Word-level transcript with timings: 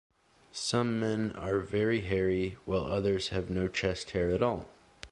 Some 0.51 0.99
men 0.99 1.31
are 1.33 1.59
very 1.59 1.99
hairy, 2.01 2.57
while 2.65 2.85
others 2.85 3.27
have 3.27 3.51
no 3.51 3.67
chest 3.67 4.09
hair 4.09 4.31
at 4.31 4.41
all. 4.41 4.67